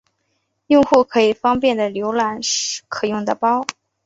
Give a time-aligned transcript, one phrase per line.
[0.65, 2.39] 用户可以方便的浏览
[2.89, 3.63] 可用的包。